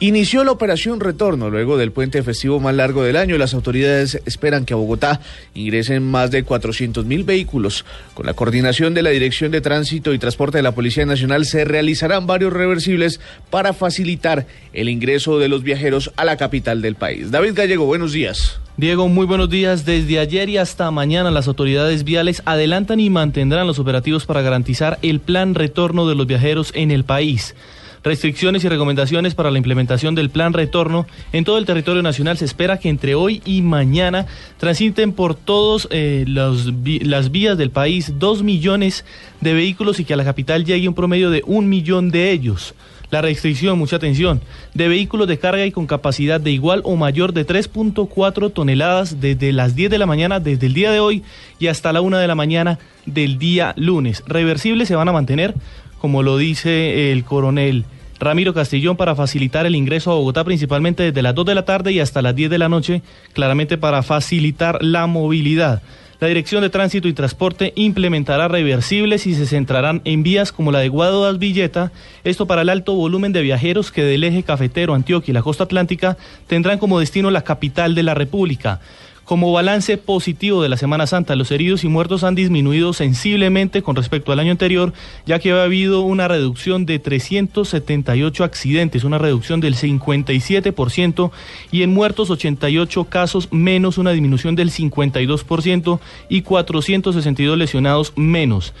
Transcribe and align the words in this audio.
Inició 0.00 0.44
la 0.44 0.52
operación 0.52 1.00
retorno 1.00 1.50
luego 1.50 1.76
del 1.76 1.90
puente 1.90 2.22
festivo 2.22 2.60
más 2.60 2.72
largo 2.72 3.02
del 3.02 3.16
año. 3.16 3.36
Las 3.36 3.52
autoridades 3.52 4.22
esperan 4.26 4.64
que 4.64 4.72
a 4.72 4.76
Bogotá 4.76 5.20
ingresen 5.54 6.04
más 6.04 6.30
de 6.30 6.44
400 6.44 7.04
mil 7.04 7.24
vehículos. 7.24 7.84
Con 8.14 8.24
la 8.24 8.34
coordinación 8.34 8.94
de 8.94 9.02
la 9.02 9.10
Dirección 9.10 9.50
de 9.50 9.60
Tránsito 9.60 10.14
y 10.14 10.20
Transporte 10.20 10.58
de 10.58 10.62
la 10.62 10.70
Policía 10.70 11.04
Nacional 11.04 11.46
se 11.46 11.64
realizarán 11.64 12.28
varios 12.28 12.52
reversibles 12.52 13.18
para 13.50 13.72
facilitar 13.72 14.46
el 14.72 14.88
ingreso 14.88 15.40
de 15.40 15.48
los 15.48 15.64
viajeros 15.64 16.12
a 16.14 16.24
la 16.24 16.36
capital 16.36 16.80
del 16.80 16.94
país. 16.94 17.32
David 17.32 17.54
Gallego, 17.54 17.84
buenos 17.84 18.12
días. 18.12 18.60
Diego, 18.76 19.08
muy 19.08 19.26
buenos 19.26 19.50
días. 19.50 19.84
Desde 19.84 20.20
ayer 20.20 20.48
y 20.48 20.58
hasta 20.58 20.88
mañana 20.92 21.32
las 21.32 21.48
autoridades 21.48 22.04
viales 22.04 22.40
adelantan 22.44 23.00
y 23.00 23.10
mantendrán 23.10 23.66
los 23.66 23.80
operativos 23.80 24.26
para 24.26 24.42
garantizar 24.42 25.00
el 25.02 25.18
plan 25.18 25.56
retorno 25.56 26.06
de 26.06 26.14
los 26.14 26.28
viajeros 26.28 26.70
en 26.76 26.92
el 26.92 27.02
país. 27.02 27.56
Restricciones 28.08 28.64
y 28.64 28.68
recomendaciones 28.70 29.34
para 29.34 29.50
la 29.50 29.58
implementación 29.58 30.14
del 30.14 30.30
plan 30.30 30.54
retorno 30.54 31.06
en 31.34 31.44
todo 31.44 31.58
el 31.58 31.66
territorio 31.66 32.02
nacional. 32.02 32.38
Se 32.38 32.46
espera 32.46 32.78
que 32.78 32.88
entre 32.88 33.14
hoy 33.14 33.42
y 33.44 33.60
mañana 33.60 34.24
transiten 34.56 35.12
por 35.12 35.34
todas 35.34 35.86
eh, 35.90 36.24
las 36.26 37.30
vías 37.30 37.58
del 37.58 37.70
país 37.70 38.14
dos 38.18 38.42
millones 38.42 39.04
de 39.42 39.52
vehículos 39.52 40.00
y 40.00 40.06
que 40.06 40.14
a 40.14 40.16
la 40.16 40.24
capital 40.24 40.64
llegue 40.64 40.88
un 40.88 40.94
promedio 40.94 41.28
de 41.28 41.42
un 41.44 41.68
millón 41.68 42.10
de 42.10 42.30
ellos. 42.30 42.74
La 43.10 43.20
restricción, 43.20 43.78
mucha 43.78 43.96
atención, 43.96 44.40
de 44.72 44.88
vehículos 44.88 45.28
de 45.28 45.38
carga 45.38 45.66
y 45.66 45.70
con 45.70 45.86
capacidad 45.86 46.40
de 46.40 46.50
igual 46.50 46.80
o 46.84 46.96
mayor 46.96 47.34
de 47.34 47.46
3.4 47.46 48.50
toneladas 48.54 49.20
desde 49.20 49.52
las 49.52 49.74
10 49.74 49.90
de 49.90 49.98
la 49.98 50.06
mañana, 50.06 50.40
desde 50.40 50.64
el 50.64 50.72
día 50.72 50.92
de 50.92 51.00
hoy 51.00 51.24
y 51.58 51.66
hasta 51.66 51.92
la 51.92 52.00
1 52.00 52.16
de 52.16 52.26
la 52.26 52.34
mañana 52.34 52.78
del 53.04 53.38
día 53.38 53.74
lunes. 53.76 54.24
Reversibles 54.26 54.88
se 54.88 54.96
van 54.96 55.10
a 55.10 55.12
mantener 55.12 55.54
como 55.98 56.22
lo 56.22 56.36
dice 56.38 57.12
el 57.12 57.24
coronel 57.24 57.84
Ramiro 58.20 58.52
Castillón, 58.52 58.96
para 58.96 59.14
facilitar 59.14 59.66
el 59.66 59.76
ingreso 59.76 60.10
a 60.10 60.14
Bogotá, 60.14 60.44
principalmente 60.44 61.04
desde 61.04 61.22
las 61.22 61.34
2 61.34 61.46
de 61.46 61.54
la 61.54 61.64
tarde 61.64 61.92
y 61.92 62.00
hasta 62.00 62.22
las 62.22 62.34
10 62.34 62.50
de 62.50 62.58
la 62.58 62.68
noche, 62.68 63.02
claramente 63.32 63.78
para 63.78 64.02
facilitar 64.02 64.82
la 64.82 65.06
movilidad. 65.06 65.82
La 66.20 66.26
Dirección 66.26 66.62
de 66.62 66.68
Tránsito 66.68 67.06
y 67.06 67.12
Transporte 67.12 67.72
implementará 67.76 68.48
reversibles 68.48 69.28
y 69.28 69.34
se 69.34 69.46
centrarán 69.46 70.02
en 70.04 70.24
vías 70.24 70.50
como 70.50 70.72
la 70.72 70.80
de 70.80 70.88
Guadodas 70.88 71.38
Villeta, 71.38 71.92
esto 72.24 72.46
para 72.48 72.62
el 72.62 72.70
alto 72.70 72.94
volumen 72.94 73.32
de 73.32 73.42
viajeros 73.42 73.92
que 73.92 74.02
del 74.02 74.24
eje 74.24 74.42
cafetero, 74.42 74.94
Antioquia 74.94 75.30
y 75.30 75.34
la 75.34 75.42
costa 75.42 75.62
atlántica 75.62 76.16
tendrán 76.48 76.78
como 76.78 76.98
destino 76.98 77.30
la 77.30 77.42
capital 77.42 77.94
de 77.94 78.02
la 78.02 78.14
República. 78.14 78.80
Como 79.28 79.52
balance 79.52 79.98
positivo 79.98 80.62
de 80.62 80.70
la 80.70 80.78
Semana 80.78 81.06
Santa, 81.06 81.36
los 81.36 81.50
heridos 81.50 81.84
y 81.84 81.88
muertos 81.88 82.24
han 82.24 82.34
disminuido 82.34 82.94
sensiblemente 82.94 83.82
con 83.82 83.94
respecto 83.94 84.32
al 84.32 84.40
año 84.40 84.52
anterior, 84.52 84.94
ya 85.26 85.38
que 85.38 85.52
ha 85.52 85.64
habido 85.64 86.00
una 86.00 86.28
reducción 86.28 86.86
de 86.86 86.98
378 86.98 88.42
accidentes, 88.42 89.04
una 89.04 89.18
reducción 89.18 89.60
del 89.60 89.74
57%, 89.74 91.30
y 91.70 91.82
en 91.82 91.92
muertos 91.92 92.30
88 92.30 93.04
casos 93.04 93.48
menos, 93.50 93.98
una 93.98 94.12
disminución 94.12 94.56
del 94.56 94.70
52% 94.70 96.00
y 96.30 96.40
462 96.40 97.58
lesionados 97.58 98.14
menos. 98.16 98.72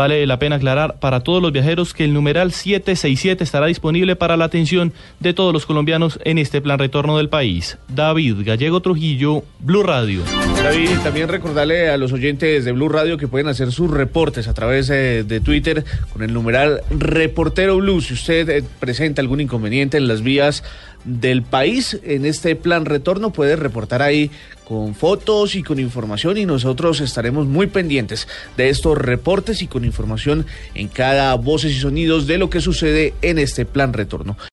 Vale 0.00 0.26
la 0.26 0.38
pena 0.38 0.56
aclarar 0.56 0.98
para 0.98 1.20
todos 1.20 1.42
los 1.42 1.52
viajeros 1.52 1.92
que 1.92 2.04
el 2.04 2.14
numeral 2.14 2.52
767 2.52 3.44
estará 3.44 3.66
disponible 3.66 4.16
para 4.16 4.38
la 4.38 4.46
atención 4.46 4.94
de 5.18 5.34
todos 5.34 5.52
los 5.52 5.66
colombianos 5.66 6.18
en 6.24 6.38
este 6.38 6.62
plan 6.62 6.78
retorno 6.78 7.18
del 7.18 7.28
país. 7.28 7.76
David 7.86 8.36
Gallego 8.42 8.80
Trujillo, 8.80 9.44
Blue 9.58 9.82
Radio. 9.82 10.22
David, 10.62 11.00
también 11.02 11.28
recordarle 11.28 11.90
a 11.90 11.98
los 11.98 12.14
oyentes 12.14 12.64
de 12.64 12.72
Blue 12.72 12.88
Radio 12.88 13.18
que 13.18 13.28
pueden 13.28 13.48
hacer 13.48 13.72
sus 13.72 13.90
reportes 13.90 14.48
a 14.48 14.54
través 14.54 14.88
eh, 14.88 15.22
de 15.22 15.40
Twitter 15.40 15.84
con 16.14 16.22
el 16.22 16.32
numeral 16.32 16.80
Reportero 16.88 17.76
Blue. 17.76 18.00
Si 18.00 18.14
usted 18.14 18.48
eh, 18.48 18.64
presenta 18.78 19.20
algún 19.20 19.42
inconveniente 19.42 19.98
en 19.98 20.08
las 20.08 20.22
vías 20.22 20.64
del 21.04 21.42
país 21.42 22.00
en 22.04 22.24
este 22.24 22.56
plan 22.56 22.86
retorno, 22.86 23.32
puede 23.34 23.56
reportar 23.56 24.00
ahí 24.00 24.30
con 24.70 24.94
fotos 24.94 25.56
y 25.56 25.64
con 25.64 25.80
información 25.80 26.38
y 26.38 26.46
nosotros 26.46 27.00
estaremos 27.00 27.44
muy 27.48 27.66
pendientes 27.66 28.28
de 28.56 28.68
estos 28.68 28.96
reportes 28.96 29.62
y 29.62 29.66
con 29.66 29.84
información 29.90 30.46
en 30.74 30.88
cada 30.88 31.34
voces 31.34 31.72
y 31.72 31.80
sonidos 31.80 32.26
de 32.26 32.38
lo 32.38 32.48
que 32.48 32.60
sucede 32.60 33.14
en 33.22 33.38
este 33.38 33.64
plan 33.66 33.92
retorno. 33.92 34.36